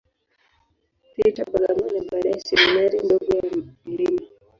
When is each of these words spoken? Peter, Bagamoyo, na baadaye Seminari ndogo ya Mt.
Peter, 1.13 1.45
Bagamoyo, 1.53 1.89
na 1.97 2.03
baadaye 2.11 2.39
Seminari 2.47 2.97
ndogo 3.05 3.29
ya 3.37 3.45
Mt. 3.51 3.99